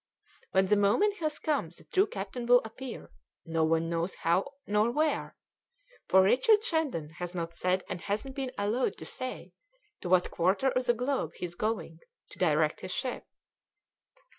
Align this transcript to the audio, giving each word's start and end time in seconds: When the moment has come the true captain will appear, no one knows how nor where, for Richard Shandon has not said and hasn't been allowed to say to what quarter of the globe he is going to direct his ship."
When 0.53 0.65
the 0.65 0.75
moment 0.75 1.17
has 1.17 1.37
come 1.37 1.69
the 1.69 1.83
true 1.83 2.07
captain 2.07 2.47
will 2.47 2.63
appear, 2.65 3.11
no 3.45 3.63
one 3.63 3.87
knows 3.87 4.15
how 4.15 4.53
nor 4.65 4.89
where, 4.89 5.35
for 6.07 6.23
Richard 6.23 6.63
Shandon 6.63 7.11
has 7.11 7.35
not 7.35 7.53
said 7.53 7.83
and 7.87 8.01
hasn't 8.01 8.35
been 8.35 8.51
allowed 8.57 8.97
to 8.97 9.05
say 9.05 9.53
to 10.01 10.09
what 10.09 10.31
quarter 10.31 10.69
of 10.69 10.87
the 10.87 10.95
globe 10.95 11.33
he 11.35 11.45
is 11.45 11.53
going 11.53 11.99
to 12.31 12.39
direct 12.39 12.79
his 12.81 12.91
ship." 12.91 13.27